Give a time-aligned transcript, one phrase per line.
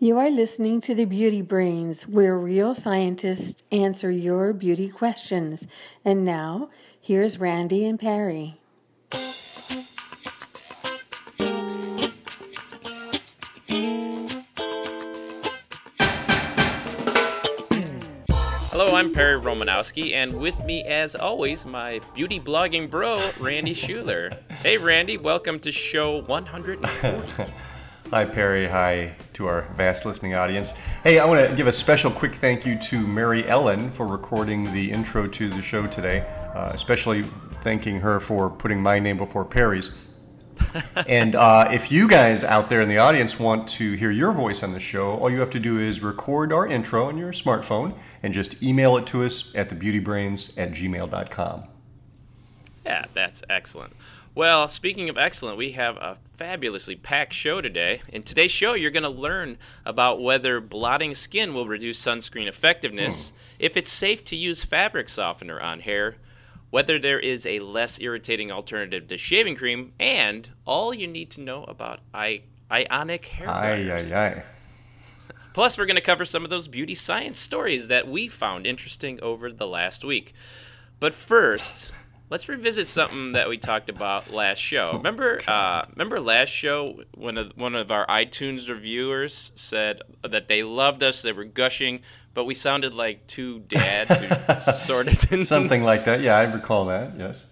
[0.00, 5.66] You are listening to the Beauty Brains, where real scientists answer your beauty questions.
[6.04, 8.60] And now, here's Randy and Perry.
[18.70, 24.38] Hello, I'm Perry Romanowski, and with me, as always, my beauty blogging bro, Randy Schueller.
[24.62, 27.52] Hey, Randy, welcome to show 140.
[28.10, 28.66] Hi, Perry.
[28.66, 30.78] Hi to our vast listening audience.
[31.04, 34.72] Hey, I want to give a special quick thank you to Mary Ellen for recording
[34.72, 36.20] the intro to the show today,
[36.54, 37.24] uh, especially
[37.60, 39.92] thanking her for putting my name before Perry's.
[41.06, 44.62] and uh, if you guys out there in the audience want to hear your voice
[44.62, 47.92] on the show, all you have to do is record our intro on your smartphone
[48.22, 51.64] and just email it to us at thebeautybrains at gmail.com.
[52.86, 53.92] Yeah, that's excellent.
[54.38, 58.02] Well, speaking of excellent, we have a fabulously packed show today.
[58.08, 63.30] In today's show, you're going to learn about whether blotting skin will reduce sunscreen effectiveness,
[63.30, 63.36] hmm.
[63.58, 66.18] if it's safe to use fabric softener on hair,
[66.70, 71.40] whether there is a less irritating alternative to shaving cream, and all you need to
[71.40, 74.42] know about I- ionic hair Aye, aye, aye.
[75.52, 79.18] Plus, we're going to cover some of those beauty science stories that we found interesting
[79.20, 80.32] over the last week.
[81.00, 81.92] But first,
[82.30, 84.92] let's revisit something that we talked about last show.
[84.94, 90.62] Remember, uh, remember last show when a, one of our iTunes reviewers said that they
[90.62, 92.00] loved us, they were gushing,
[92.34, 96.20] but we sounded like two dads who sort of didn't Something like that.
[96.20, 97.18] Yeah, I recall that.
[97.18, 97.46] Yes.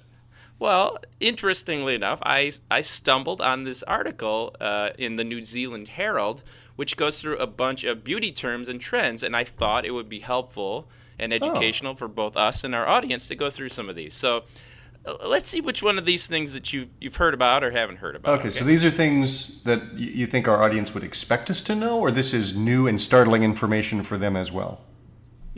[0.59, 6.43] well, interestingly enough, I, I stumbled on this article uh, in the New Zealand Herald,
[6.77, 10.09] which goes through a bunch of beauty terms and trends, and I thought it would
[10.09, 10.89] be helpful
[11.19, 14.15] and educational for both us and our audience to go through some of these.
[14.15, 14.45] So
[15.05, 17.97] uh, let's see which one of these things that you've, you've heard about or haven't
[17.97, 18.41] heard about.
[18.41, 22.01] Okay, so these are things that you think our audience would expect us to know,
[22.01, 24.81] or this is new and startling information for them as well?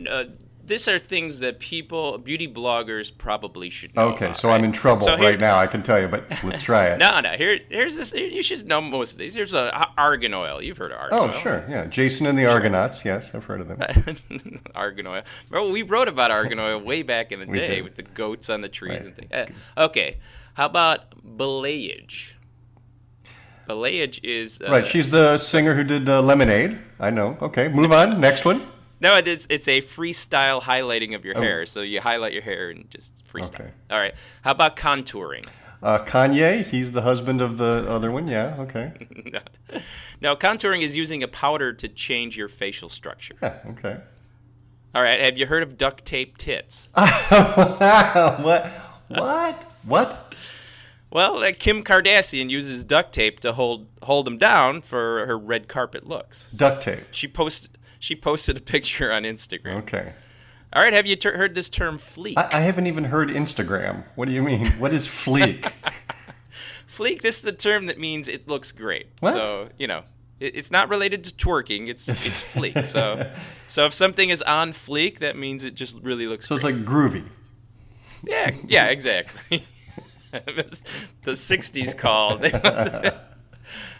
[0.07, 0.25] uh,
[0.69, 4.09] these are things that people, beauty bloggers, probably should know.
[4.13, 6.23] Okay, about, so I'm in trouble So here- right now, I can tell you, but
[6.43, 6.97] let's try it.
[7.05, 7.31] No, no.
[7.33, 8.13] Here, here's this.
[8.13, 9.33] You should know most of these.
[9.33, 10.61] Here's a argan oil.
[10.61, 11.31] You've heard of argan Oh, oil.
[11.31, 11.85] sure, yeah.
[11.87, 14.61] Jason and the Argonauts, yes, I've heard of them.
[14.75, 15.23] argan oil.
[15.49, 17.83] Remember, we wrote about argan oil way back in the day did.
[17.83, 19.01] with the goats on the trees Right.
[19.05, 19.31] and things.
[19.33, 20.17] Uh, okay,
[20.53, 22.33] how about balayage?
[23.67, 26.79] Balayage is uh, Right, she's the singer who did uh, Lemonade.
[26.99, 27.37] I know.
[27.41, 28.19] Okay, move on.
[28.19, 28.61] Next one.
[29.01, 29.47] No, it is.
[29.49, 31.65] It's a freestyle highlighting of your hair.
[31.65, 33.61] So you highlight your hair and just freestyle.
[33.61, 33.63] Oh.
[33.63, 33.71] Okay.
[33.91, 34.13] All right.
[34.41, 35.47] How about contouring?
[35.81, 38.27] Uh, Kanye, he's the husband of the other one.
[38.27, 38.91] Yeah, okay.
[39.31, 39.39] no.
[40.19, 43.35] no, contouring is using a powder to change your facial structure.
[43.41, 43.97] Yeah, okay.
[44.93, 45.19] All right.
[45.21, 46.89] Have you heard of duct tape tits?
[46.93, 48.67] what?
[49.07, 49.71] What?
[49.85, 50.35] What?
[51.11, 55.67] Well, uh, Kim Kardashian uses duct tape to hold hold them down for her red
[55.67, 56.51] carpet looks.
[56.51, 56.99] Duct tape.
[57.11, 59.75] She posted she posted a picture on Instagram.
[59.79, 60.13] Okay.
[60.71, 62.37] All right, have you ter- heard this term fleek?
[62.37, 64.03] I, I haven't even heard Instagram.
[64.15, 64.67] What do you mean?
[64.73, 65.71] What is fleek?
[66.97, 67.21] fleek.
[67.21, 69.07] This is the term that means it looks great.
[69.19, 69.33] What?
[69.33, 70.03] So you know,
[70.39, 71.89] it, it's not related to twerking.
[71.89, 72.85] It's it's fleek.
[72.85, 73.29] So
[73.67, 76.47] so if something is on fleek, that means it just really looks.
[76.47, 77.25] so it's like groovy.
[78.23, 79.63] yeah, yeah, exactly.
[80.31, 82.43] The '60s called.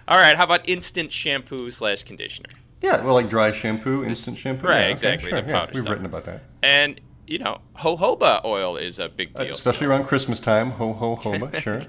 [0.07, 2.49] All right, how about instant shampoo slash conditioner?
[2.81, 4.67] Yeah, well, like dry shampoo, instant shampoo.
[4.67, 5.89] Right, Yeah, okay, exactly, Sure, the yeah, we've stuff.
[5.91, 6.43] written about that.
[6.63, 9.51] And you know, jojoba oil is a big deal.
[9.51, 10.71] Especially around Christmas time.
[10.71, 11.81] Ho ho hoba, sure.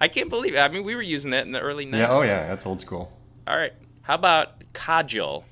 [0.00, 0.58] I can't believe it.
[0.58, 1.98] I mean, we were using that in the early 90s.
[1.98, 3.12] Yeah, oh yeah, that's old school.
[3.46, 3.72] All right.
[4.02, 5.44] How about kajal?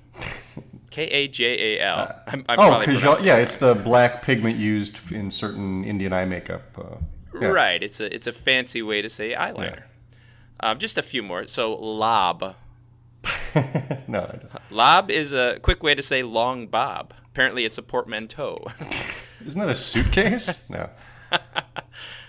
[0.90, 2.22] K A J A L.
[2.26, 3.22] I'm, I'm Oh, kajal.
[3.22, 6.62] Yeah, it's the black pigment used in certain Indian eye makeup.
[6.78, 6.96] Uh,
[7.40, 7.48] yeah.
[7.48, 7.82] Right.
[7.82, 9.82] It's a it's a fancy way to say eyeliner.
[10.60, 11.46] Um, just a few more.
[11.46, 12.54] So lob.
[14.08, 14.50] no, I don't.
[14.70, 17.14] Lob is a quick way to say long bob.
[17.26, 18.66] Apparently, it's a portmanteau.
[19.46, 20.68] isn't that a suitcase?
[20.70, 20.88] no.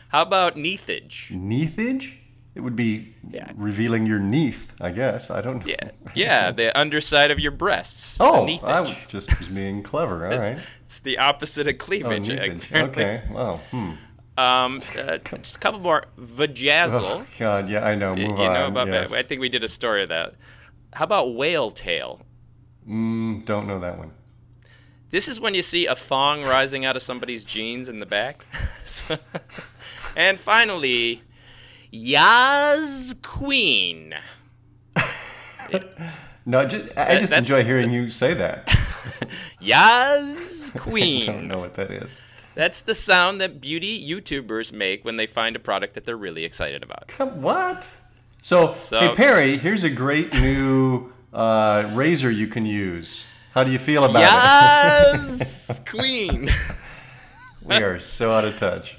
[0.10, 1.32] How about neathage?
[1.34, 2.18] Neathage?
[2.56, 3.52] It would be Yeah.
[3.56, 5.30] revealing your neath, I guess.
[5.30, 5.66] I don't know.
[5.68, 8.18] Yeah, yeah, the underside of your breasts.
[8.20, 8.68] Oh, neathage.
[8.68, 10.28] I was just was being clever.
[10.32, 10.60] All right.
[10.84, 12.28] It's the opposite of Oh, cleavage.
[12.28, 12.66] neathage.
[12.66, 13.04] apparently.
[13.04, 13.24] Okay.
[13.32, 13.60] Wow.
[13.72, 13.92] Hmm.
[14.38, 16.06] Um, uh, just a couple more.
[16.20, 17.02] Vajazzle.
[17.04, 17.70] Oh, God.
[17.70, 18.14] Yeah, I know.
[18.14, 18.54] Y- Move you on.
[18.54, 19.12] know about yes.
[19.12, 19.18] that?
[19.20, 20.34] I think we did a story of that.
[20.94, 22.22] How about whale tail?
[22.88, 24.12] Mm, don't know that one.
[25.12, 28.46] This is when you see a thong rising out of somebody's jeans in the back.
[28.86, 29.18] So-
[30.16, 31.24] and finally,
[31.94, 34.14] Yaz Queen.
[36.46, 38.68] No, just, I just that's- enjoy hearing you say that.
[39.62, 41.24] Yaz Queen.
[41.30, 42.22] I don't know what that is.
[42.56, 46.44] That's the sound that beauty YouTubers make when they find a product that they're really
[46.46, 47.08] excited about.
[47.08, 47.88] Come, what?
[48.42, 53.26] So, So- hey Perry, here's a great new uh, razor you can use.
[53.54, 54.26] How do you feel about it?
[54.26, 56.50] yes, queen.
[57.64, 58.98] We are so out of touch.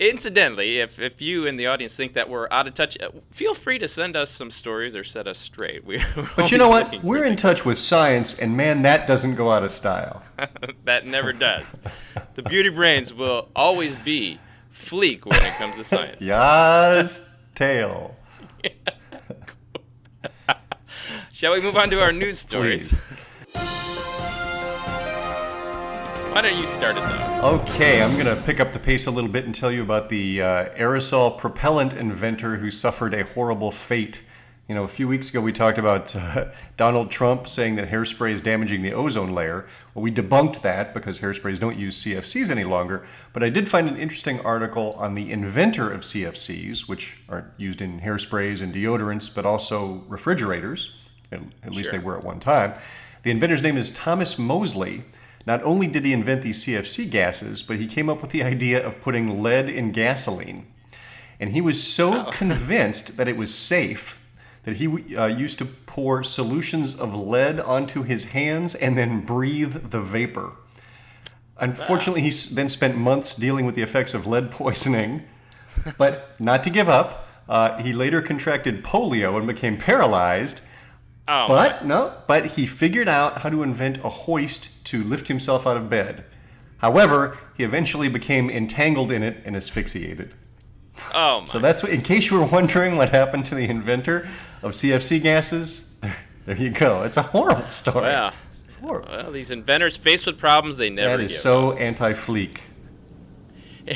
[0.00, 3.52] Incidentally, if, if you in the audience think that we're out of touch, uh, feel
[3.52, 5.84] free to send us some stories or set us straight.
[5.84, 6.00] We,
[6.36, 7.02] but you know what?
[7.02, 10.22] We're in touch with science, and man, that doesn't go out of style.
[10.84, 11.76] that never does.
[12.34, 14.38] the beauty brains will always be
[14.72, 16.22] fleek when it comes to science.
[16.22, 18.14] yes, tail.
[21.38, 22.98] Shall we move on to our news stories?
[26.32, 27.44] Why don't you start us out?
[27.60, 30.08] Okay, I'm going to pick up the pace a little bit and tell you about
[30.08, 34.20] the uh, aerosol propellant inventor who suffered a horrible fate.
[34.66, 36.46] You know, a few weeks ago we talked about uh,
[36.76, 39.68] Donald Trump saying that hairspray is damaging the ozone layer.
[39.94, 43.04] Well, we debunked that because hairsprays don't use CFCs any longer.
[43.32, 47.80] But I did find an interesting article on the inventor of CFCs, which are used
[47.80, 50.97] in hairsprays and deodorants, but also refrigerators.
[51.32, 51.98] At, at least Sure.
[51.98, 52.74] they were at one time.
[53.22, 55.04] The inventor's name is Thomas Mosley.
[55.46, 58.84] Not only did he invent these CFC gases, but he came up with the idea
[58.84, 60.66] of putting lead in gasoline.
[61.40, 64.20] And he was so convinced that it was safe
[64.64, 69.90] that he uh, used to pour solutions of lead onto his hands and then breathe
[69.90, 70.52] the vapor.
[71.58, 75.22] Unfortunately, he then spent months dealing with the effects of lead poisoning,
[75.96, 77.26] but not to give up.
[77.48, 80.60] Uh, he later contracted polio and became paralyzed.
[81.30, 85.66] Oh, But no, but he figured out how to invent a hoist to lift himself
[85.66, 86.24] out of bed.
[86.78, 90.34] However, he eventually became entangled in it and asphyxiated.
[91.14, 91.44] oh my.
[91.44, 94.26] So that's what, in case you were wondering what happened to the inventor
[94.62, 96.16] of CFC gases, there,
[96.46, 97.02] there you go.
[97.02, 98.06] It's a horrible story.
[98.06, 98.32] Wow.
[98.64, 99.08] It's horrible.
[99.10, 102.58] Well, these inventors faced with problems they never That is so anti-fleek.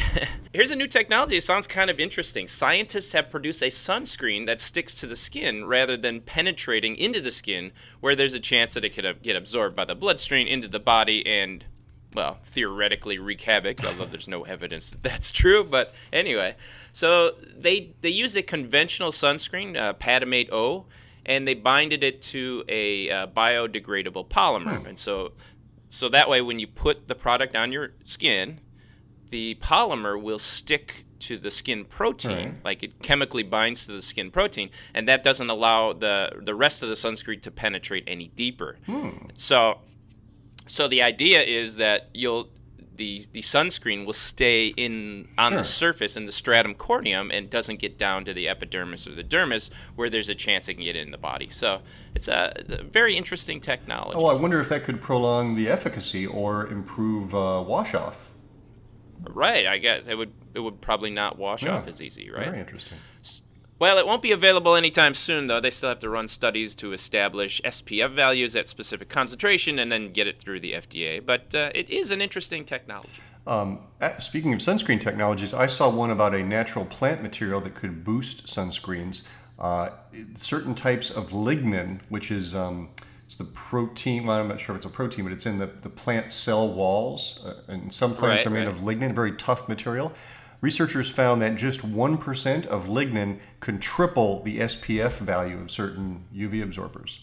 [0.53, 1.37] Here's a new technology.
[1.37, 2.47] It sounds kind of interesting.
[2.47, 7.31] Scientists have produced a sunscreen that sticks to the skin rather than penetrating into the
[7.31, 10.79] skin, where there's a chance that it could get absorbed by the bloodstream into the
[10.79, 11.65] body and,
[12.15, 13.83] well, theoretically wreak havoc.
[13.83, 15.65] Although there's no evidence that that's true.
[15.65, 16.57] But anyway,
[16.93, 20.85] so they they used a conventional sunscreen, uh, Padimate O,
[21.25, 25.33] and they binded it to a uh, biodegradable polymer, and so
[25.89, 28.61] so that way when you put the product on your skin
[29.33, 32.65] the polymer will stick to the skin protein, Right.
[32.65, 36.83] like it chemically binds to the skin protein, and that doesn't allow the the rest
[36.85, 38.79] of the sunscreen to penetrate any deeper.
[39.35, 39.79] So,
[40.67, 42.49] so the idea is that you'll
[42.95, 45.59] the the sunscreen will stay in on Sure.
[45.59, 49.25] the surface in the stratum corneum and doesn't get down to the epidermis or the
[49.25, 51.49] dermis where there's a chance it can get in the body.
[51.49, 51.81] So
[52.15, 54.19] it's a, a very interesting technology.
[54.21, 58.31] Oh, I wonder if that could prolong the efficacy or improve uh, wash off.
[59.31, 61.77] Right, I guess it would it would probably not wash Yeah.
[61.77, 62.47] off as easy, right?
[62.47, 62.99] Very interesting.
[63.79, 65.59] Well, it won't be available anytime soon, though.
[65.59, 70.07] They still have to run studies to establish SPF values at specific concentration and then
[70.11, 71.19] get it through the FDA.
[71.25, 73.21] But uh, it is an interesting technology.
[73.45, 73.81] Um,
[74.21, 78.47] speaking of sunscreen technologies, I saw one about a natural plant material that could boost
[78.47, 79.27] sunscreens.
[79.59, 79.91] Uh,
[80.37, 82.89] certain types of lignin, which is um,
[83.33, 84.27] it's the protein.
[84.27, 86.69] Well, I'm not sure if it's a protein, but it's in the, the plant cell
[86.69, 87.43] walls.
[87.47, 88.77] Uh, and some plants Right, are made right.
[88.77, 90.13] of lignin, very tough material.
[90.61, 96.63] Researchers found that just 1% of lignin can triple the SPF value of certain UV
[96.63, 97.21] absorbers.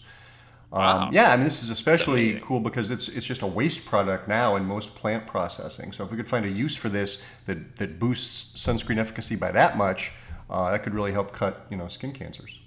[0.72, 1.06] Wow.
[1.06, 4.26] Um, yeah, I mean, this is especially cool because it's it's just a waste product
[4.26, 5.92] now in most plant processing.
[5.92, 9.52] So if we could find a use for this that, that boosts sunscreen efficacy by
[9.52, 10.12] that much,
[10.48, 12.60] uh, that could really help cut you know skin cancers.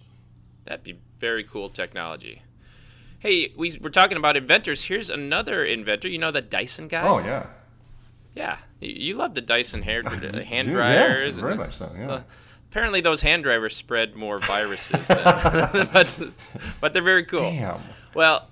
[0.66, 2.42] That'd be very cool technology.
[3.24, 4.84] Hey, we, we're talking about inventors.
[4.84, 6.10] Here's another inventor.
[6.10, 7.08] You know the Dyson guy?
[7.08, 7.46] Oh yeah,
[8.36, 8.58] Yeah.
[8.82, 10.10] You, love the Dyson hair uh,
[10.44, 11.24] hand dryers.
[11.24, 11.90] yes, and- very much so.
[11.98, 12.12] Yeah.
[12.12, 12.22] Uh,
[12.70, 15.24] apparently, those hand dryers spread more viruses, than,
[15.94, 16.20] but,
[16.82, 17.40] but they're very cool.
[17.40, 17.80] Damn.
[18.14, 18.50] Well,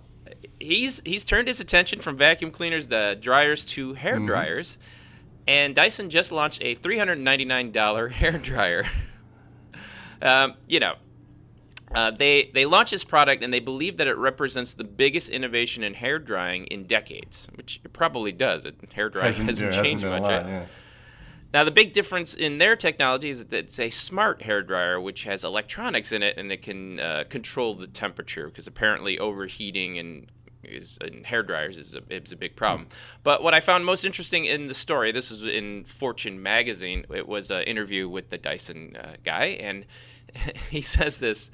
[0.58, 4.28] he's he's turned his attention from vacuum cleaners, the dryers, to hair Mm-hmm.
[4.28, 4.78] dryers,
[5.50, 8.86] and Dyson just launched a three hundred ninety nine dollar hair dryer.
[10.22, 10.96] um, you know.
[11.94, 15.84] Uh, they they launched this product and they believe that it represents the biggest innovation
[15.84, 18.66] in hair drying in decades, which it probably does.
[18.66, 20.22] It, hair drying hasn't, hasn't changed a much.
[20.22, 20.66] lot, yeah.
[21.54, 25.26] Now, the big difference in their technology is that it's a smart hair dryer, which
[25.26, 30.32] has electronics in it, and it can uh, control the temperature because apparently overheating and
[30.64, 32.88] is in hair dryers is a, is a big problem.
[33.24, 37.06] But what I found most interesting in the story, this was in Fortune magazine.
[37.14, 39.86] It was an interview with the Dyson uh, guy, and
[40.70, 41.52] he says this.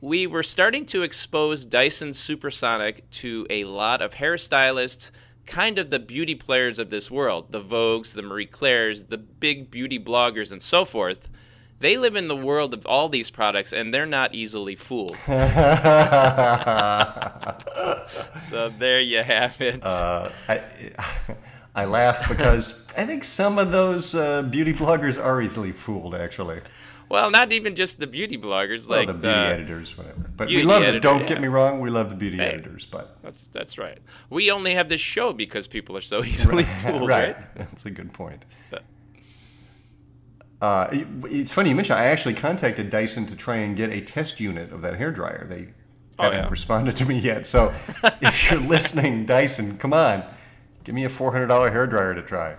[0.00, 5.10] We were starting to expose Dyson Supersonic to a lot of hairstylists,
[5.46, 9.70] kind of the beauty players of this world, the Vogues, the Marie Claires, the big
[9.70, 11.28] beauty bloggers, and so forth.
[11.80, 15.16] They live in the world of all these products, and they're not easily fooled.
[15.26, 15.34] so
[18.78, 19.84] there you have it.
[19.84, 20.62] Uh, I,
[21.74, 26.60] I laugh because I think some of those uh, beauty bloggers are easily fooled, actually.
[27.14, 30.30] Well, not even just the beauty bloggers, Well, like the beauty editors, whatever.
[30.36, 30.98] But we love it.
[31.00, 31.26] Don't yeah.
[31.28, 32.46] get me wrong, we love the beauty Hey.
[32.54, 33.98] editors, but That's that's right.
[34.30, 37.36] We only have this show because people are so easily fooled, right?
[37.36, 38.44] right, that's a good point.
[38.64, 38.80] So-
[40.60, 41.98] Uh, it- it's funny you mentioned.
[42.00, 45.46] I actually contacted Dyson to try and get a test unit of that hair dryer.
[45.48, 45.68] They
[46.18, 46.48] Oh, haven't yeah?
[46.48, 47.46] responded to me yet.
[47.46, 47.72] So
[48.22, 50.24] if you're listening, Dyson, come on,
[50.84, 52.56] give me a four hundred dollar hair dryer to try.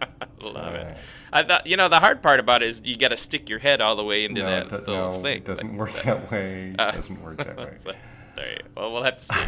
[0.40, 0.96] Love it.
[1.32, 3.58] I thought you know the hard part about it is you got to stick your
[3.58, 5.36] head all the way into No, that it do- little no, thing.
[5.38, 6.70] it doesn't work that way.
[6.70, 7.72] It Uh, doesn't work that way.
[7.76, 7.96] So, all
[8.44, 8.62] right.
[8.76, 9.40] Well, we'll have to see.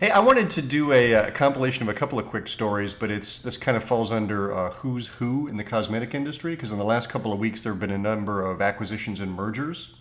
[0.00, 3.10] Hey, I wanted to do a, uh compilation of a couple of quick stories, but
[3.10, 6.78] it's this kind of falls under uh, who's who in the cosmetic industry because in
[6.78, 9.94] the last couple of weeks there have been a number of acquisitions and mergers.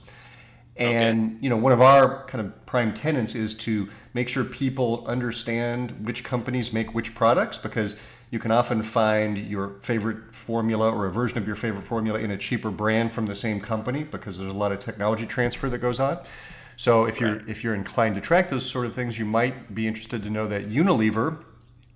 [0.77, 5.03] And you know, one of our kind of prime tenants is to make sure people
[5.07, 7.97] understand which companies make which products because
[8.31, 12.31] you can often find your favorite formula or a version of your favorite formula in
[12.31, 15.79] a cheaper brand from the same company because there's a lot of technology transfer that
[15.79, 16.19] goes on.
[16.75, 19.85] So if you're if you're inclined to track those sort of things, you might be
[19.87, 21.43] interested to know that Unilever,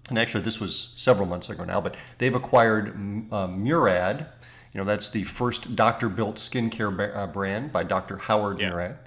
[0.09, 2.89] and actually this was several months ago now, but they've acquired
[3.31, 4.25] uh, Murad.
[4.73, 8.17] You know that's the first doctor-built skincare uh, brand by Dr.
[8.17, 8.71] Howard Yeah.
[8.71, 8.99] Murad.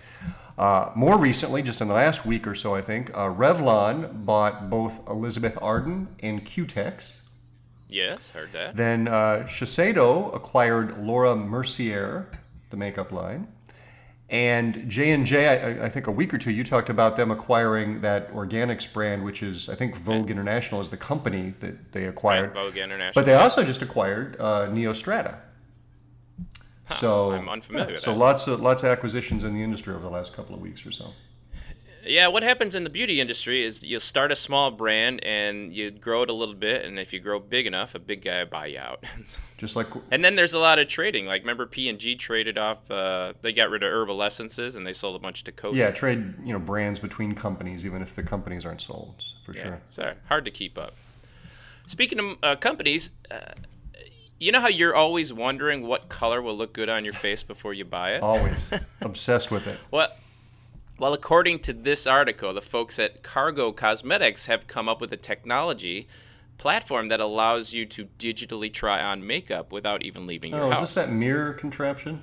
[0.59, 4.71] Uh, more recently, just in the last week or so, I think uh, Revlon bought
[4.71, 7.21] both Elizabeth Arden and Cutex.
[7.89, 8.75] Yes, heard that.
[8.75, 12.27] Then uh, Shiseido acquired Laura Mercier,
[12.71, 13.47] the makeup line,
[14.29, 15.47] and J and J.
[15.47, 19.25] I I think a week or two you talked about them acquiring that organics brand,
[19.25, 22.55] which is I think Vogue International is the company that they acquired.
[22.55, 23.13] Right, Vogue International.
[23.15, 25.37] But they also just acquired uh, Neostrata.
[26.95, 30.11] So I'm unfamiliar with so lots of lots of acquisitions in the industry over the
[30.11, 31.13] last couple of weeks or so.
[32.05, 35.91] Yeah, what happens in the beauty industry is you start a small brand and you
[35.91, 38.51] grow it a little bit, and if you grow big enough, a big guy will
[38.51, 39.05] buy you out.
[39.59, 41.27] Just like and then there's a lot of trading.
[41.27, 42.89] Like remember P and G traded off.
[42.89, 45.75] Uh, they got rid of herbal essences and they sold a bunch to Coke.
[45.75, 49.63] yeah, trade you know brands between companies, even if the companies aren't sold, for Yeah,
[49.63, 49.81] sure.
[49.89, 50.95] sorry, hard to keep up.
[51.87, 53.39] Speaking of uh, companies, uh,
[54.39, 57.73] you know how you're always wondering what color will look good on your face before
[57.73, 58.23] you buy it.
[58.23, 59.79] Always obsessed with it.
[59.91, 60.09] Well,
[60.99, 65.17] well, according to this article, the folks at Cargo Cosmetics have come up with a
[65.17, 66.09] technology
[66.59, 70.81] platform that allows you to digitally try on makeup without even leaving your Oh, is
[70.81, 72.23] this that mirror contraption?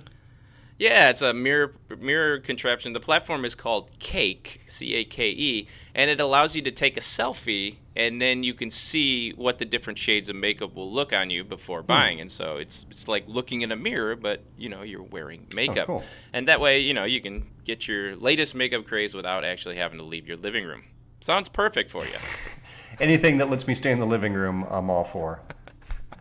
[0.80, 2.94] Yeah, it's a mirror mirror contraption.
[2.94, 6.98] The platform is called Cake, C A K E, and it allows you to take
[6.98, 11.14] a selfie and then you can see what the different shades of makeup will look
[11.14, 12.20] on you before buying.
[12.20, 15.88] And so it's it's like looking in a mirror, but you know you're wearing makeup,
[15.88, 16.04] cool.
[16.34, 19.98] and that way you know you can get your latest makeup craze without actually having
[20.00, 20.84] to leave your living room.
[21.22, 22.16] Sounds perfect for you.
[23.00, 25.42] Anything that lets me stay in the living room, I'm all for.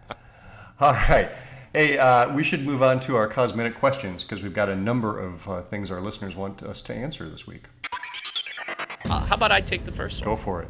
[0.80, 1.30] all right.
[1.72, 5.18] Hey, uh, we should move on to our cosmetic questions because we've got a number
[5.18, 7.64] of uh, things our listeners want us to answer this week.
[9.06, 10.34] Uh, how about I take the first one?
[10.34, 10.68] Go for it.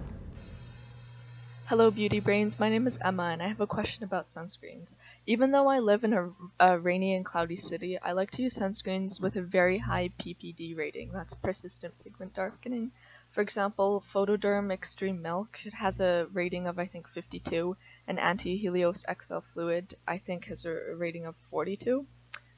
[1.67, 2.59] Hello, Beauty Brains.
[2.59, 4.97] My name is Emma, and I have a question about sunscreens.
[5.27, 8.59] Even though I live in a, a rainy and cloudy city, I like to use
[8.59, 11.13] sunscreens with a very high PPD rating.
[11.13, 12.91] That's persistent pigment darkening.
[13.31, 17.77] For example, Photoderm Extreme Milk it has a rating of I think 52,
[18.09, 22.05] and Anthelios XL Fluid I think has a a rating of 42.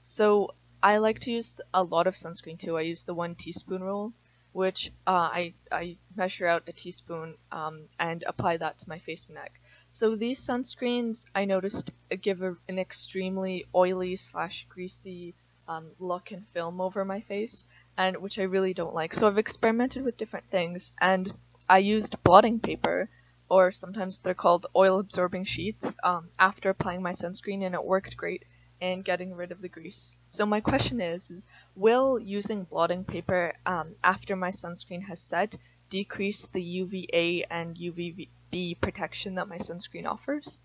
[0.02, 2.78] So I like to use a lot of sunscreen too.
[2.78, 4.14] I use the one teaspoon rule
[4.54, 9.28] which uh, I, I measure out a teaspoon um, and apply that to my face
[9.28, 9.52] and neck.
[9.90, 15.34] So these sunscreens I noticed uh, give a, an extremely oily slash greasy
[15.66, 17.66] um, look and film over my face,
[17.99, 19.12] and which I really don't like.
[19.12, 21.34] So I've experimented with different things, and
[21.68, 23.08] I used blotting paper,
[23.49, 28.16] or sometimes they're called oil absorbing sheets, um, after applying my sunscreen, and it worked
[28.16, 28.44] great
[28.80, 30.16] in getting rid of the grease.
[30.28, 31.42] So my question is, is
[31.74, 35.56] will using blotting paper um, after my sunscreen has set
[35.90, 40.60] decrease the UVA and UVB protection that my sunscreen offers?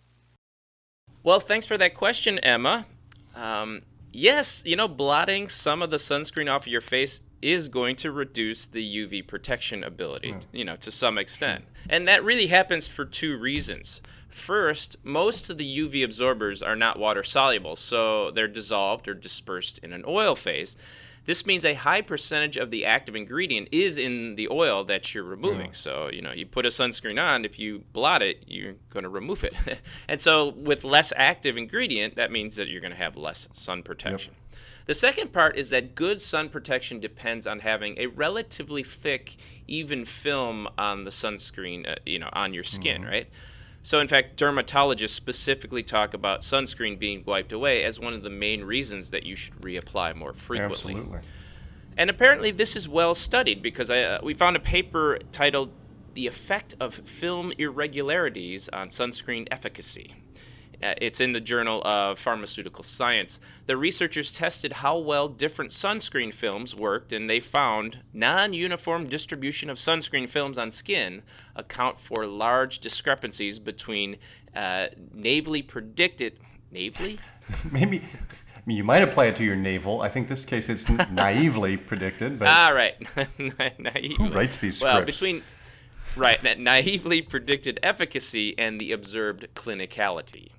[1.24, 2.86] Well, thanks for that question, Emma.
[3.36, 7.96] Um, yes, you know, blotting some of the sunscreen off of your face is going
[7.98, 11.66] to reduce the UV protection ability, you know, to some extent.
[11.90, 14.02] And that really happens for two reasons.
[14.30, 19.80] First, most of the UV absorbers are not water soluble, so they're dissolved or dispersed
[19.80, 20.76] in an oil phase.
[21.26, 25.24] This means a high percentage of the active ingredient is in the oil that you're
[25.24, 25.74] removing.
[25.74, 29.10] So, you know, you put a sunscreen on, if you blot it, you're going to
[29.10, 29.54] remove it.
[30.08, 33.84] and so, with less active ingredient, that means that you're going to have less sun
[33.84, 34.34] protection.
[34.90, 39.36] The second part is that good sun protection depends on having a relatively thick,
[39.68, 43.12] even film on the sunscreen, uh, you know, on your skin, mm-hmm.
[43.12, 43.30] right?
[43.84, 48.32] So, in fact, dermatologists specifically talk about sunscreen being wiped away as one of the
[48.32, 50.96] main reasons that you should reapply more frequently.
[50.96, 51.20] Absolutely.
[51.96, 55.70] And apparently, this is well studied because I, uh, we found a paper titled
[56.16, 60.16] The Effect of Film Irregularities on Sunscreen Efficacy.
[60.82, 63.40] Uh, it's in the Journal of Pharmaceutical Science.
[63.66, 69.70] The researchers tested how well different sunscreen films worked, and they found non uniform distribution
[69.70, 71.22] of sunscreen films on skin
[71.56, 74.18] account for large discrepancies between
[74.56, 76.40] uh, naively predicted.
[76.72, 77.20] Naively?
[77.72, 78.02] Maybe.
[78.56, 80.02] I mean, you might apply it to your navel.
[80.02, 82.40] I think this case it's naively predicted.
[82.40, 82.96] But ah, right.
[83.80, 84.16] naively.
[84.18, 84.96] Who writes these scripts?
[84.96, 85.44] Well, between
[86.16, 90.52] right, naively predicted efficacy and the observed clinicality.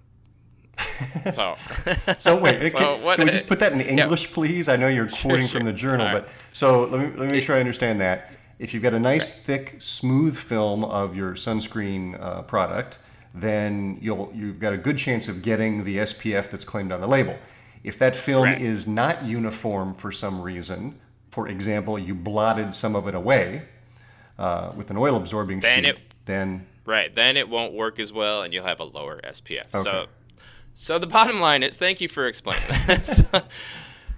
[1.32, 1.56] So,
[2.18, 4.34] so wait, so can, what, can, we just put that in English, yeah.
[4.34, 4.68] please?
[4.68, 6.12] I know you're quoting sure, from the journal, right.
[6.24, 8.32] but so let me let me make sure I understand that.
[8.58, 12.98] If you've got a nice, thick, smooth film of your sunscreen uh, product,
[13.34, 17.06] then you'll you've got a good chance of getting the SPF that's claimed on the
[17.06, 17.36] label.
[17.84, 18.60] If that film right.
[18.60, 23.62] is not uniform for some reason, for example, you blotted some of it away
[24.38, 28.42] uh, with an oil absorbing sheet, it, then right, then it won't work as well,
[28.42, 29.66] and you'll have a lower SPF.
[29.74, 29.82] Okay.
[29.82, 30.06] So
[30.80, 33.06] so the bottom line is, thank you for explaining that.
[33.06, 33.42] so,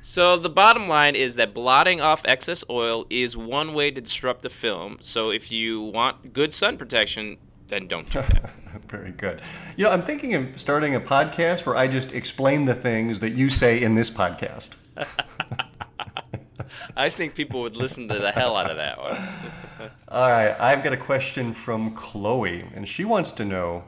[0.01, 4.43] so the bottom line is that blotting off excess oil is one way to disrupt
[4.43, 4.99] the film.
[5.01, 8.53] So if you want good sun protection, then don't do that.
[8.87, 9.41] Very good.
[9.77, 13.31] You know, I'm thinking of starting a podcast where I just explain the things that
[13.31, 14.77] you say in this podcast.
[16.97, 19.91] I think people would listen to the hell out of that one.
[20.07, 23.83] All right, I've got a question from Chloe, and she wants to know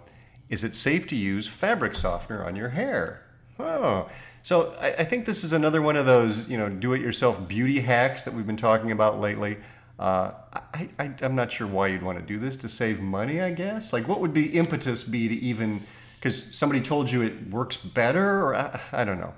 [0.48, 3.22] is it safe to use fabric softener on your hair?
[3.58, 4.08] Oh,
[4.42, 8.24] so I, I think this is another one of those, you know, do-it-yourself beauty hacks
[8.24, 9.56] that we've been talking about lately.
[9.98, 13.40] Uh, I, I, I'm not sure why you'd want to do this to save money.
[13.40, 13.92] I guess.
[13.92, 15.82] Like, what would be impetus be to even?
[16.16, 19.34] Because somebody told you it works better, or I, I don't know.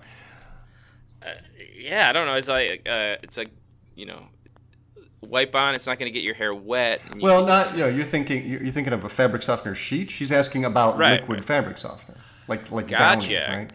[1.23, 1.35] Uh,
[1.77, 2.35] yeah, I don't know.
[2.35, 3.51] It's like uh, it's like
[3.97, 4.23] you know
[5.29, 5.75] wipe on.
[5.75, 7.01] It's not going to get your hair wet.
[7.21, 7.89] well, not you know.
[7.89, 10.11] You're thinking you're thinking of a fabric softener sheet.
[10.11, 11.45] She's asking about right, liquid right.
[11.45, 13.29] fabric softener, like like gotcha.
[13.29, 13.73] Downy, right?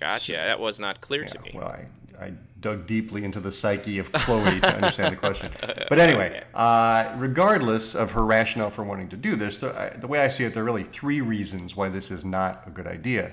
[0.00, 0.32] Gotcha.
[0.32, 1.52] That was not clear yeah, to me.
[1.54, 1.86] Well, I,
[2.24, 5.52] I dug deeply into the psyche of Chloe to understand the question.
[5.88, 10.20] But anyway, uh, regardless of her rationale for wanting to do this, the, the way
[10.20, 13.30] I see it, there are really three reasons why this is not a good idea.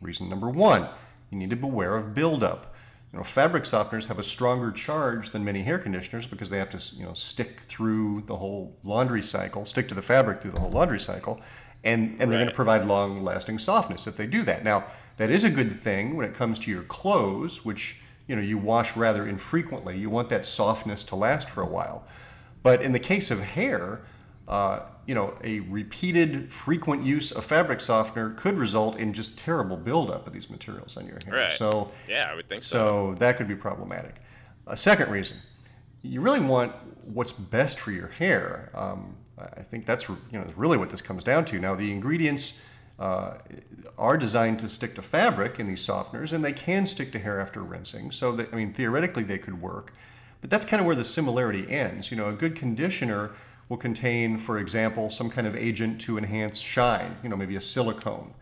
[0.00, 0.88] Reason number one,
[1.30, 2.71] you need to beware of buildup.
[3.12, 6.70] You know, fabric softeners have a stronger charge than many hair conditioners because they have
[6.70, 10.60] to, you know, stick through the whole laundry cycle, stick to the fabric through the
[10.60, 11.38] whole laundry cycle,
[11.84, 14.64] and, and they're going to provide long-lasting softness if they do that.
[14.64, 14.84] Now,
[15.18, 17.96] that is a good thing when it comes to your clothes, which
[18.28, 19.98] you know you wash rather infrequently.
[19.98, 22.04] You want that softness to last for a while.
[22.62, 24.00] But in the case of hair,
[24.48, 29.76] uh, you know, a repeated, frequent use of fabric softener could result in just terrible
[29.76, 31.34] buildup of these materials on your hair.
[31.34, 31.52] Right.
[31.52, 32.76] So yeah, I would think so.
[32.76, 34.16] So that could be problematic.
[34.66, 35.38] A second reason,
[36.02, 36.72] you really want
[37.04, 38.70] what's best for your hair.
[38.74, 41.58] Um, I think that's you know really what this comes down to.
[41.58, 42.66] Now the ingredients.
[42.98, 43.36] Uh,
[43.98, 47.40] are designed to stick to fabric in these softeners, and they can stick to hair
[47.40, 48.12] after rinsing.
[48.12, 49.92] So, that, I mean, theoretically, they could work.
[50.40, 52.10] But that's kind of where the similarity ends.
[52.10, 53.30] You know, a good conditioner
[53.72, 57.60] will contain, for example, some kind of agent to enhance shine, you know, maybe a
[57.60, 58.34] silicone.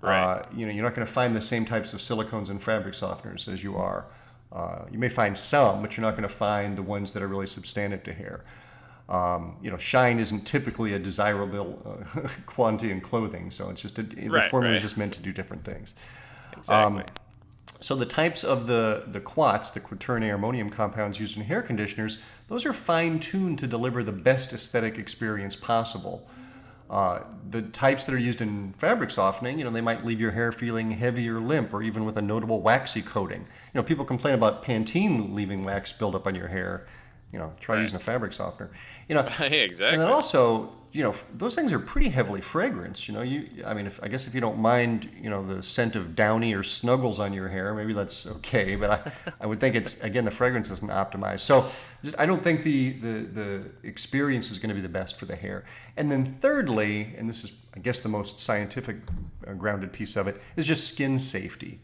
[0.00, 0.22] Right.
[0.22, 2.94] Uh, you know, you're not going to find the same types of silicones in fabric
[2.94, 4.04] softeners as you are.
[4.52, 7.26] Uh, you may find some, but you're not going to find the ones that are
[7.26, 8.44] really substantive to hair.
[9.08, 13.98] Um, you know, shine isn't typically a desirable uh, quantity in clothing, so it's just
[13.98, 14.76] a, the right, formula right.
[14.76, 15.96] is just meant to do different things.
[16.56, 17.00] Exactly.
[17.00, 17.04] Um,
[17.82, 22.22] so the types of the, the quats, the quaternary ammonium compounds used in hair conditioners,
[22.48, 26.28] those are fine-tuned to deliver the best aesthetic experience possible.
[26.88, 30.30] Uh, the types that are used in fabric softening, you know, they might leave your
[30.30, 33.40] hair feeling heavy or limp, or even with a notable waxy coating.
[33.40, 36.86] You know, people complain about Pantene leaving wax buildup on your hair.
[37.32, 37.82] You know, try right.
[37.82, 38.70] using a fabric softener.
[39.08, 39.94] You know, exactly.
[39.94, 43.08] And then also, you know, those things are pretty heavily fragranced.
[43.08, 45.62] You know, you, I mean, if I guess if you don't mind, you know, the
[45.62, 48.76] scent of Downy or Snuggles on your hair, maybe that's okay.
[48.76, 51.40] But I, I would think it's again the fragrance isn't optimized.
[51.40, 51.70] So
[52.04, 55.24] just, I don't think the the the experience is going to be the best for
[55.24, 55.64] the hair.
[55.96, 58.96] And then thirdly, and this is I guess the most scientific
[59.46, 61.80] uh, grounded piece of it is just skin safety.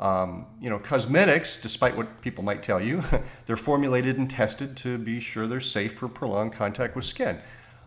[0.00, 3.02] Um, you know, cosmetics, despite what people might tell you,
[3.46, 7.38] they're formulated and tested to be sure they're safe for prolonged contact with skin.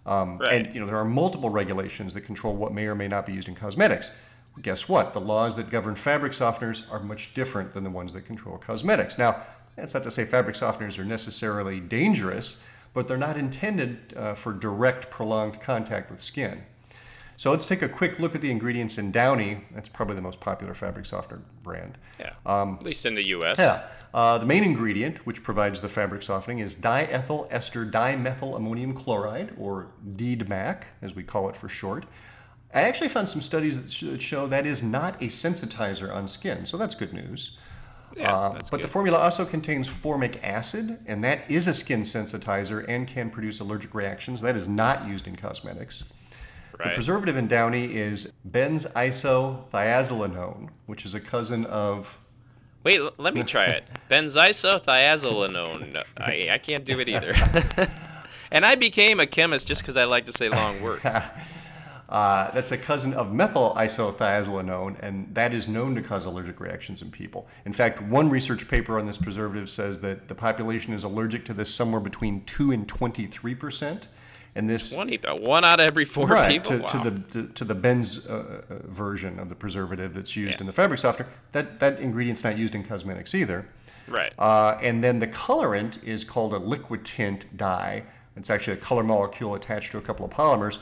[0.06, 0.66] Um, right.
[0.66, 3.34] And you know there are multiple regulations that control what may or may not be
[3.34, 4.12] used in cosmetics.
[4.62, 5.14] guess what?
[5.14, 9.18] The laws that govern fabric softeners are much different than the ones that control cosmetics.
[9.18, 9.44] Now,
[9.76, 14.54] that's not to say fabric softeners are necessarily dangerous, but they're not intended uh, for
[14.54, 16.64] direct, prolonged contact with skin.
[17.42, 19.62] So let's take a quick look at the ingredients in Downy.
[19.72, 21.98] That's probably the most popular fabric softener brand.
[22.20, 22.34] Yeah.
[22.46, 23.58] Um, At least in the U.S.
[23.58, 23.82] Yeah.
[24.14, 29.56] Uh, the main ingredient, which provides the fabric softening, is diethyl ester dimethyl ammonium chloride,
[29.58, 32.06] or DEDMAC, as we call it for short.
[32.76, 36.78] I actually found some studies that show that is not a sensitizer on skin, so
[36.78, 37.58] that's good news.
[38.16, 38.82] Yeah, uh, but good.
[38.84, 43.62] the formula also contains formic acid, and that is a skin sensitizer and can produce
[43.62, 44.42] allergic reactions.
[44.42, 46.04] That is not used in cosmetics.
[46.80, 46.90] Right.
[46.90, 52.18] The preservative in Downy is benzisothiazolinone, which is a cousin of.
[52.84, 53.88] Wait, l- let me try it.
[54.10, 56.04] Benzisothiazolinone.
[56.18, 57.34] I, I can't do it either.
[58.52, 61.06] and I became a chemist just because I like to say long words.
[62.12, 67.02] Uh, that's a cousin of methyl isothiazolinone, and that is known to cause allergic reactions
[67.02, 67.48] in people.
[67.64, 71.54] In fact, one research paper on this preservative says that the population is allergic to
[71.54, 74.10] this somewhere between 2 and 23 percent.
[74.54, 75.10] And this one,
[75.40, 76.88] one out of every four right, people to, wow.
[76.88, 80.62] to the to, to the benz uh, uh, version of the preservative that's used Yeah.
[80.62, 81.30] in the fabric softener.
[81.54, 83.66] That that ingredient's not used in cosmetics either.
[84.08, 84.34] Right.
[84.38, 88.04] Uh, and then the colorant is called a liquid tint dye.
[88.36, 90.80] It's actually a color molecule attached to a couple of polymers.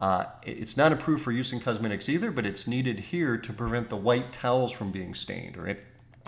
[0.00, 3.88] Uh, it's not approved for use in cosmetics either, but it's needed here to prevent
[3.88, 5.82] the white towels from being stained, or it,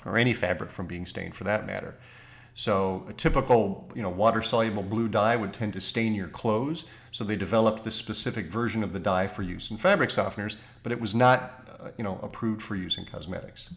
[0.06, 1.94] or any fabric from being stained, for that matter.
[2.58, 6.86] So a typical, you know, water-soluble blue dye would tend to stain your clothes.
[7.12, 10.90] So they developed this specific version of the dye for use in fabric softeners, but
[10.90, 13.72] it was not, uh, you know, approved for use in cosmetics.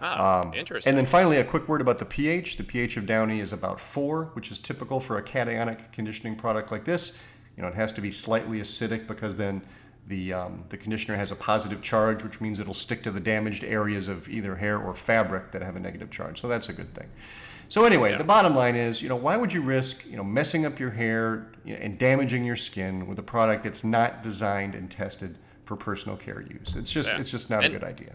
[0.00, 0.88] Ah, interesting.
[0.88, 2.58] And then finally, a quick word about the pH.
[2.58, 6.70] The pH of Downy is about four, which is typical for a cationic conditioning product
[6.70, 7.20] like this.
[7.56, 9.60] You know, it has to be slightly acidic because then
[10.06, 13.64] the um, the conditioner has a positive charge, which means it'll stick to the damaged
[13.64, 16.40] areas of either hair or fabric that have a negative charge.
[16.40, 17.08] So that's a good thing.
[17.68, 18.18] So anyway, Yeah.
[18.18, 20.90] the bottom line is, you know, why would you risk, you know, messing up your
[20.90, 26.16] hair and damaging your skin with a product that's not designed and tested for personal
[26.16, 26.76] care use?
[26.76, 27.20] It's just, Yeah.
[27.20, 28.12] it's just not And- a good idea.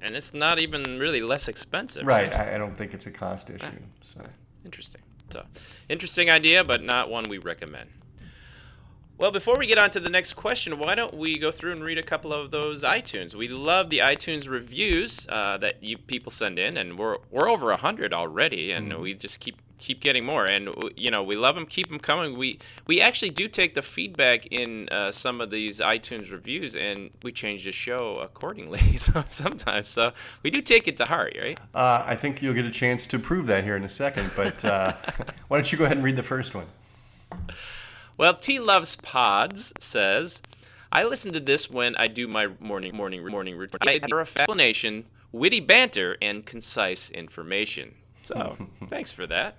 [0.00, 2.06] and it's not even really less expensive.
[2.06, 2.30] Right.
[2.32, 3.66] I, I don't think it's a cost issue.
[4.02, 4.20] So.
[4.64, 5.00] Interesting.
[5.30, 5.44] So,
[5.88, 7.88] interesting idea, but not one we recommend.
[9.16, 11.84] Well, before we get on to the next question, why don't we go through and
[11.84, 13.32] read a couple of those iTunes?
[13.32, 17.72] We love the iTunes reviews uh, that you people send in, and we're we're over
[17.76, 20.44] hundred already, and we just keep keep getting more.
[20.44, 22.36] And you know, we love them, keep them coming.
[22.36, 27.10] We we actually do take the feedback in uh, some of these iTunes reviews, and
[27.22, 28.80] we change the show accordingly.
[29.04, 31.58] So sometimes, so we do take it to heart, right?
[31.74, 34.64] Uh, I think you'll get a chance to prove that here in a second, but
[34.64, 34.94] uh,
[35.48, 36.66] why don't you go ahead and read the first one?
[38.16, 40.40] Well, T loves pods says,
[40.92, 43.80] I listen to this when I do my morning morning morning routine.
[43.82, 47.92] I have explanation, witty banter, and concise information.
[48.22, 48.56] So,
[48.88, 49.56] thanks for that.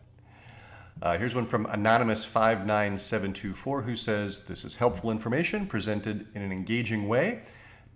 [1.02, 7.10] Uh, here's one from Anonymous59724 who says, This is helpful information presented in an engaging
[7.10, 7.42] way.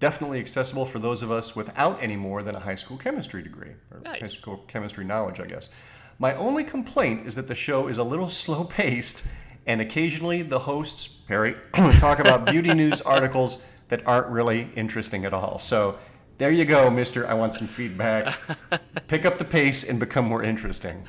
[0.02, 3.72] Definitely accessible for those of us without any more than a high school chemistry degree,
[3.92, 5.70] or high school chemistry knowledge, I guess.
[6.20, 9.26] My only complaint is that the show is a little slow paced,
[9.70, 11.56] and occasionally the hosts, Perry,
[12.00, 15.60] talk about beauty news articles that aren't really interesting at all.
[15.60, 16.00] So
[16.40, 17.28] there you go, mister.
[17.28, 18.36] I want some feedback.
[19.08, 21.06] Pick up the pace and become more interesting.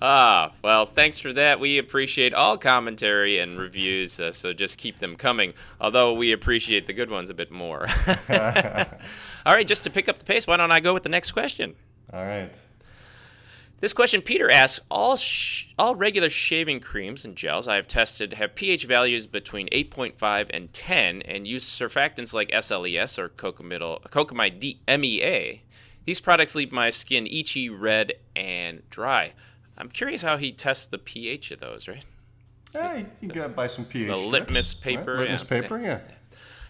[0.00, 1.58] Ah, well, thanks for that.
[1.58, 5.52] We appreciate all commentary and reviews, uh, so just keep them coming.
[5.80, 7.88] Although we appreciate the good ones a bit more.
[8.28, 11.32] all right, just to pick up the pace, why don't I go with the next
[11.32, 11.74] question?
[12.12, 12.52] All right.
[13.80, 18.34] This question, Peter asks: All sh- all regular shaving creams and gels I have tested
[18.34, 24.80] have pH values between 8.5 and 10, and use surfactants like SLES or cocamide D-
[24.86, 25.62] MEA.
[26.04, 29.32] These products leave my skin itchy, red, and dry.
[29.78, 32.04] I'm curious how he tests the pH of those, right?
[32.74, 34.08] Yeah, you can go buy some pH.
[34.08, 34.82] The strips, litmus right?
[34.82, 35.48] paper, Litmus yeah.
[35.48, 36.00] paper, yeah.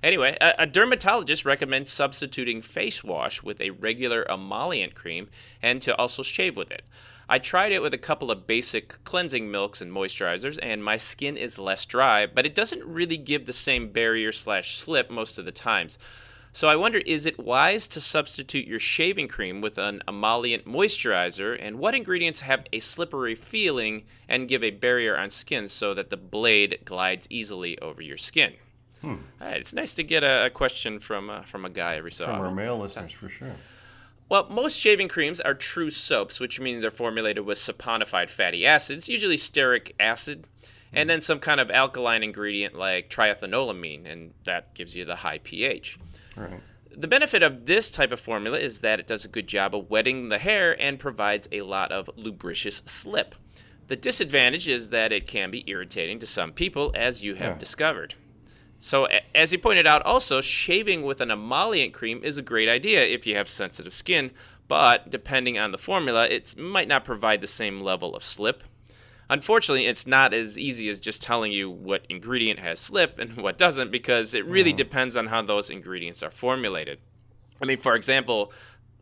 [0.02, 5.28] Anyway, a, a dermatologist recommends substituting face wash with a regular emollient cream
[5.62, 6.84] and to also shave with it.
[7.28, 11.36] I tried it with a couple of basic cleansing milks and moisturizers, and my skin
[11.36, 15.44] is less dry, but it doesn't really give the same barrier slash slip most of
[15.44, 15.96] the times.
[16.52, 21.56] So I wonder, is it wise to substitute your shaving cream with an emollient moisturizer,
[21.60, 26.10] and what ingredients have a slippery feeling and give a barrier on skin so that
[26.10, 28.54] the blade glides easily over your skin?
[29.02, 32.12] All right, it's nice to get a, a question from uh, from a guy every
[32.12, 32.56] so From our often.
[32.56, 33.52] male listeners, for sure.
[34.28, 39.08] Well, most shaving creams are true soaps, which means they're formulated with saponified fatty acids,
[39.08, 40.44] usually stearic acid,
[40.92, 45.38] and then some kind of alkaline ingredient like triethanolamine, and that gives you the high
[45.38, 45.98] pH.
[46.36, 46.60] Right.
[46.96, 49.90] The benefit of this type of formula is that it does a good job of
[49.90, 53.34] wetting the hair and provides a lot of lubricious slip.
[53.88, 57.58] The disadvantage is that it can be irritating to some people, as you have Yeah.
[57.58, 58.14] discovered.
[58.82, 63.04] So, as he pointed out, also, shaving with an emollient cream is a great idea
[63.04, 64.30] if you have sensitive skin,
[64.68, 68.64] but depending on the formula, it might not provide the same level of slip.
[69.28, 73.58] Unfortunately, it's not as easy as just telling you what ingredient has slip and what
[73.58, 77.00] doesn't because it really depends on how those ingredients are formulated.
[77.60, 78.50] I mean, for example,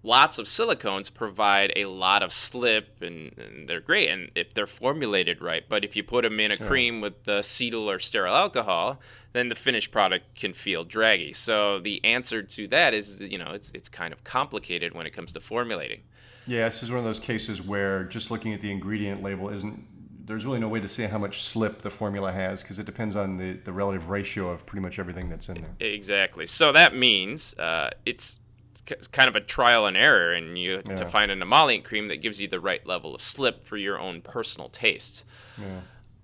[0.03, 4.67] lots of silicones provide a lot of slip and, and they're great and if they're
[4.67, 5.65] formulated right.
[5.69, 9.01] But if you put them in a cream with the cetyl or stearyl alcohol,
[9.33, 11.33] then the finished product can feel draggy.
[11.33, 15.13] So the answer to that is, you know, it's it's kind of complicated when it
[15.13, 16.03] comes to formulating.
[16.47, 19.87] Yeah, this is one of those cases where just looking at the ingredient label isn't.
[20.25, 23.17] There's really no way to say how much slip the formula has because it depends
[23.17, 25.75] on the, the relative ratio of pretty much everything that's in there.
[25.81, 26.45] Exactly.
[26.45, 28.39] So that means uh, it's
[28.87, 32.17] k- kind of a trial and error, and you to find an emollient cream that
[32.23, 35.25] gives you the right level of slip for your own personal tastes.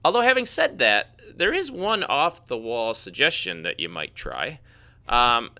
[0.04, 4.60] Although, having said that, there is one off the wall suggestion that you might try.
[5.08, 5.50] Um,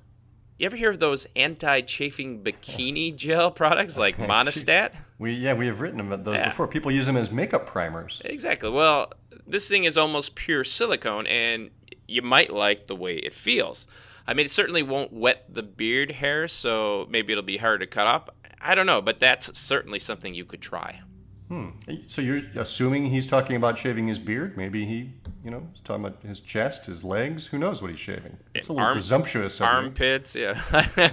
[0.59, 4.93] you ever hear of those anti chafing bikini gel products like Monistat?
[5.19, 6.49] We yeah we have written about those Yeah.
[6.51, 6.69] before.
[6.69, 8.21] People use them as makeup primers.
[8.25, 8.71] Exactly.
[8.71, 9.13] Well,
[9.47, 11.71] this thing is almost pure silicone, and
[12.07, 13.87] you might like the way it feels.
[14.27, 17.87] I mean, it certainly won't wet the beard hair, so maybe it'll be harder to
[17.87, 18.29] cut off.
[18.61, 21.01] I don't know, but that's certainly something you could try.
[21.49, 21.69] Hmm.
[22.07, 24.57] So you're assuming he's talking about shaving his beard?
[24.57, 25.13] Maybe he,
[25.45, 27.47] you know, is talking about his chest, his legs.
[27.47, 28.35] Who knows what he's shaving?
[28.55, 29.61] It's a little Arm- presumptuous.
[29.61, 30.59] Armpits, yeah.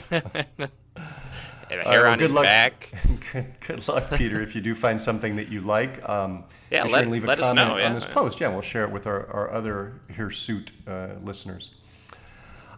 [1.70, 2.44] and Uh, hair well, on his luck.
[2.46, 2.94] back.
[3.34, 4.42] good, good luck, Peter.
[4.42, 7.28] If you do find something that you like, um, Yeah, be sure let- leave a
[7.28, 7.88] let us comment know, yeah.
[7.88, 8.40] on this post.
[8.40, 11.72] Yeah, we'll share it with our, our other hirsute uh, listeners.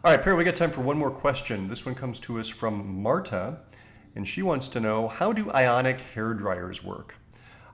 [0.05, 1.69] All right, Perry, we got time for one more question.
[1.69, 3.59] This one comes to us from Marta,
[4.17, 7.15] and she wants to know how do ionic hair dryers work?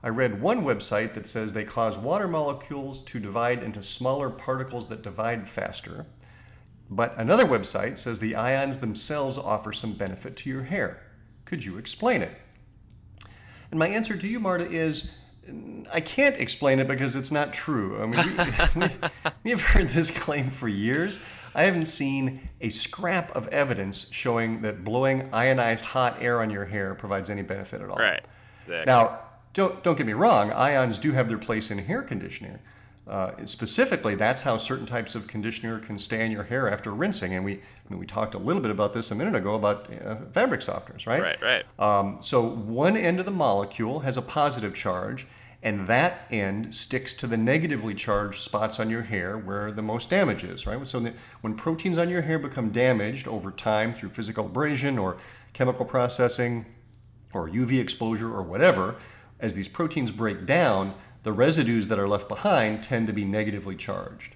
[0.04, 4.86] I read one website that says they cause water molecules to divide into smaller particles
[4.90, 6.06] that divide faster.
[6.88, 11.02] But another website says the ions themselves offer some benefit to your hair.
[11.46, 12.38] Could you explain it?
[13.72, 15.18] And my answer to you, Marta, is
[15.50, 18.00] mm, I can't explain it because it's not true.
[18.00, 18.36] I mean,
[18.76, 18.90] we, we,
[19.42, 21.18] we've heard this claim for years.
[21.54, 26.64] I haven't seen a scrap of evidence showing that blowing ionized hot air on your
[26.64, 27.96] hair provides any benefit at all.
[27.96, 28.22] Right.
[28.62, 28.86] Exactly.
[28.86, 29.20] Now,
[29.52, 32.60] don't, don't get me wrong, ions do have their place in hair conditioner.
[33.08, 37.34] Uh, specifically, that's how certain types of conditioner can stay in your hair after rinsing.
[37.34, 37.58] And we, I
[37.88, 41.08] mean, we talked a little bit about this a minute ago about uh, fabric softeners,
[41.08, 41.20] right?
[41.20, 41.64] right, right.
[41.80, 45.26] Um, so one end of the molecule has a positive charge,
[45.62, 50.08] and that end sticks to the negatively charged spots on your hair where the most
[50.08, 50.88] damage is, right?
[50.88, 55.18] So when proteins on your hair become damaged over time through physical abrasion or
[55.52, 56.64] chemical processing
[57.34, 58.96] or UV exposure or whatever,
[59.38, 63.76] as these proteins break down, the residues that are left behind tend to be negatively
[63.76, 64.34] charged.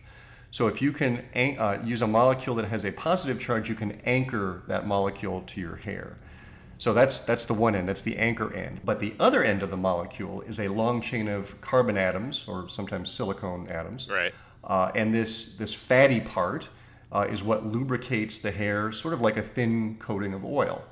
[0.50, 3.92] So if you can uh, use a molecule that has a positive charge, you can
[4.04, 6.16] anchor that molecule to your hair.
[6.78, 8.80] So that's that's the one end, that's the anchor end.
[8.84, 12.68] But the other end of the molecule is a long chain of carbon atoms, or
[12.68, 14.08] sometimes silicone atoms.
[14.10, 14.34] Right.
[14.62, 16.68] Uh, and this this fatty part
[17.12, 20.84] uh, is what lubricates the hair, sort of like a thin coating of oil.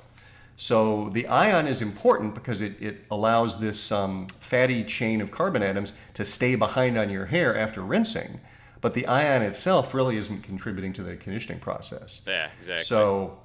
[0.55, 5.63] So the ion is important because it, it allows this um, fatty chain of carbon
[5.63, 8.39] atoms to stay behind on your hair after rinsing.
[8.79, 12.21] But the ion itself really isn't contributing to the conditioning process.
[12.27, 12.83] Yeah, exactly.
[12.83, 13.39] So,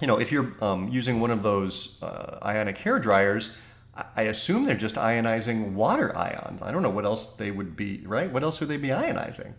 [0.00, 3.56] you know, if you're um, using one of those uh, ionic hair dryers,
[3.96, 6.62] I- I assume they're just ionizing water ions.
[6.62, 8.30] I don't know what else they would be, right?
[8.32, 9.52] What else would they be ionizing?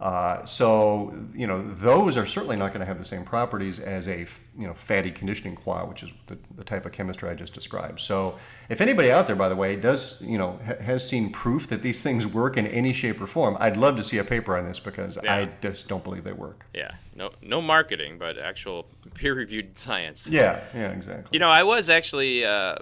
[0.00, 4.08] Uh, so, you know, those are certainly not going to have the same properties as
[4.08, 4.26] a
[4.58, 8.00] you know, fatty conditioning coil, which is the, the type of chemistry I just described.
[8.00, 8.38] So,
[8.70, 11.82] if anybody out there, by the way, does, you know, ha- has seen proof that
[11.82, 14.64] these things work in any shape or form, I'd love to see a paper on
[14.64, 16.64] this because I just don't believe they work.
[16.74, 16.92] yeah.
[17.14, 20.26] No, no marketing, but actual peer-reviewed science.
[20.26, 21.28] Yeah, yeah, exactly.
[21.36, 22.44] You know, I was actually.
[22.46, 22.76] Uh,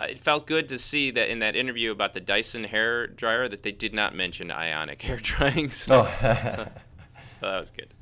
[0.00, 3.62] it felt good to see that in that interview about the Dyson hair dryer that
[3.62, 5.70] they did not mention ionic hair drying.
[5.70, 6.68] So, Oh, so
[7.40, 7.92] that was good.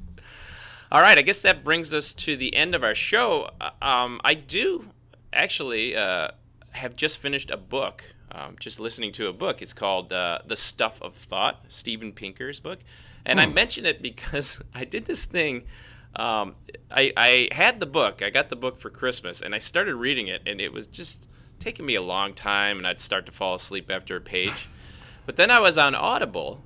[0.92, 3.50] All right, I guess that brings us to the end of our show.
[3.60, 4.88] Uh, Um, I do
[5.32, 6.28] actually uh,
[6.70, 8.04] have just finished a book.
[8.32, 9.62] Um, just listening to a book.
[9.62, 12.80] It's called uh, "The Stuff of Thought," Steven Pinker's book,
[13.24, 15.62] and I mention it because I did this thing.
[16.16, 16.54] Um,
[16.90, 18.22] I, I had the book.
[18.22, 21.28] I got the book for Christmas, and I started reading it, and it was just
[21.66, 24.68] taking me a long time, and I'd start to fall asleep after a page.
[25.26, 26.62] but then I was on Audible,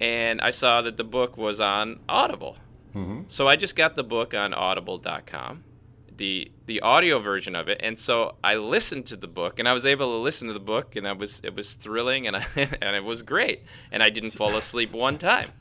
[0.00, 2.56] and I saw that the book was on Audible.
[2.92, 3.20] Mm-hmm.
[3.28, 5.64] So I just got the book on audible.com
[6.16, 9.72] the the audio version of it, and so I listened to the book, and I
[9.72, 12.44] was able to listen to the book, and I was it was thrilling, and I,
[12.56, 15.52] and it was great, and I didn't fall asleep one time.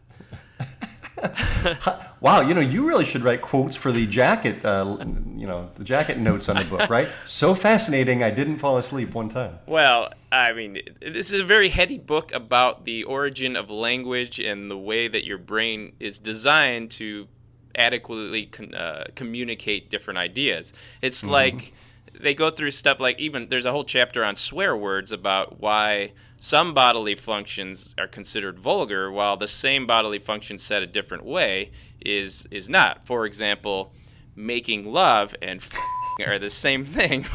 [2.21, 4.97] wow, you know, you really should write quotes for the jacket, uh,
[5.36, 7.08] you know, the jacket notes on the book, right?
[7.25, 9.60] so fascinating, I didn't fall asleep one time.
[9.65, 14.69] Well, I mean, this is a very heady book about the origin of language and
[14.69, 17.27] the way that your brain is designed to
[17.75, 20.73] adequately con- uh, communicate different ideas.
[21.01, 21.32] It's mm-hmm.
[21.32, 21.73] like
[22.19, 26.12] they go through stuff like even there's a whole chapter on swear words about why
[26.39, 31.71] some bodily functions are considered vulgar while the same bodily function said a different way
[31.99, 33.06] is is not.
[33.06, 33.93] For example,
[34.36, 35.78] making love and f-
[36.25, 37.25] are the same thing.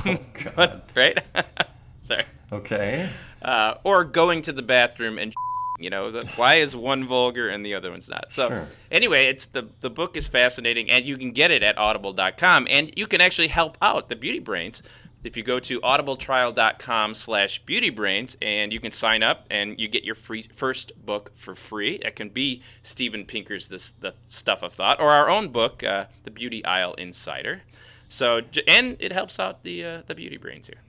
[0.56, 1.18] Oh, right?
[2.00, 2.24] Sorry.
[2.50, 3.10] Okay.
[3.42, 5.34] Uh, or going to the bathroom and
[5.80, 8.68] you know the, why is one vulgar and the other one's not so sure.
[8.92, 12.92] anyway it's the the book is fascinating and you can get it at audible.com and
[12.96, 14.84] you can actually help out the beauty brains
[15.24, 20.04] if you go to audibletrial.com slash beautybrains and you can sign up and you get
[20.04, 21.96] your free first book for free.
[21.96, 26.06] It can be steven pinker's this the stuff of thought or our own book uh,
[26.24, 27.62] the beauty aisle insider.
[28.08, 30.80] So and it helps out the uh, the beauty brains here.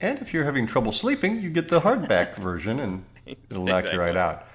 [0.00, 3.94] And if you're having trouble sleeping you get the hardback version and it'll knock exactly.
[3.94, 4.46] you right out.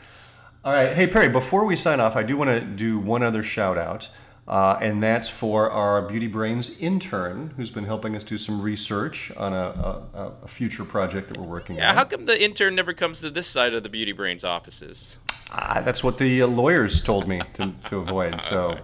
[0.66, 0.94] All right.
[0.94, 4.10] Hey perry before we sign off i do want to do one other shout out
[4.50, 9.32] uh, and that's for our Beauty Brains intern who's been helping us do some research
[9.38, 11.96] on a, a, a future project that we're working yeah, on.
[11.96, 15.20] How come the intern never comes to this side of the Beauty Brains offices?
[15.52, 18.42] Uh, that's what the uh, lawyers told me to, to avoid.
[18.42, 18.78] So.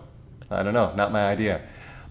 [0.50, 1.62] I don't know, not my idea.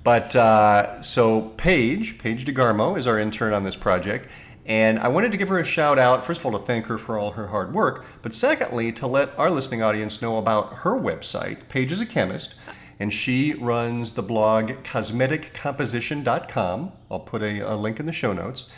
[0.03, 4.29] But uh, so Paige, Paige DeGarmo, is our intern on this project.
[4.67, 6.97] And I wanted to give her a shout out, first of all, to thank her
[6.97, 10.93] for all her hard work, but secondly, to let our listening audience know about her
[10.93, 11.69] website.
[11.69, 12.55] Paige is a chemist
[12.98, 16.92] and she runs the blog cosmeticcomposition.com.
[17.11, 18.68] I'll put a, a, link in the show notes.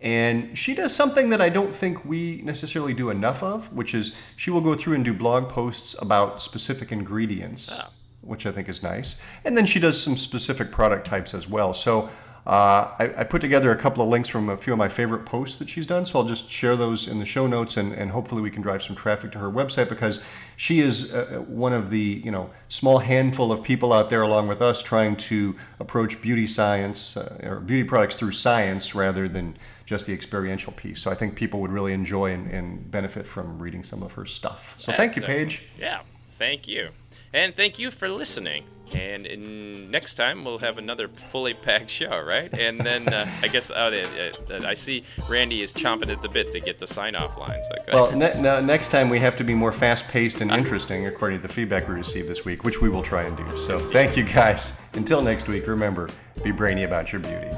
[0.00, 4.16] And she does something that I don't think we necessarily do enough of, which is
[4.36, 7.88] she will go through and do blog posts about specific ingredients, oh.
[8.20, 9.20] which I think is nice.
[9.44, 11.72] And then she does some specific product types as well.
[11.72, 12.10] So
[12.46, 15.26] uh, I, I, put together a couple of links from a few of my favorite
[15.26, 18.08] posts that she's done, so I'll just share those in the show notes, and, and
[18.08, 20.22] hopefully we can drive some traffic to her website because
[20.54, 24.46] she is uh, one of the you know small handful of people out there, along
[24.46, 29.56] with us, trying to approach beauty science uh, or beauty products through science rather than
[29.84, 31.00] just the experiential piece.
[31.00, 34.24] So I think people would really enjoy and, and benefit from reading some of her
[34.24, 34.76] stuff.
[34.78, 35.64] So That's thank you, Paige.
[35.64, 35.80] Excellent.
[35.80, 36.00] Yeah,
[36.34, 36.90] thank you.
[37.32, 38.66] And thank you for listening.
[38.94, 42.52] And in, next time we'll have another fully packed show, right?
[42.52, 46.52] And then uh, I guess oh, uh, I see Randy is chomping at the bit
[46.52, 47.66] to get the sign-off lines.
[47.80, 47.92] Okay.
[47.92, 51.52] Well, ne- next time we have to be more fast-paced and interesting, according to the
[51.52, 53.56] feedback we received this week, which we will try and do.
[53.58, 54.90] So thank you guys.
[54.94, 56.08] Until next week, remember,
[56.42, 57.48] be brainy about your beauty.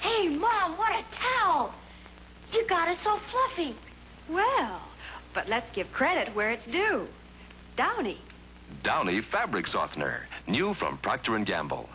[0.00, 1.74] Hey, Mom, what a towel!
[2.52, 3.74] You got it so fluffy.
[4.28, 4.80] Well.
[5.34, 7.08] But let's give credit where it's due.
[7.76, 8.18] Downy.
[8.82, 11.88] Downy fabric softener, new from Procter & Gamble.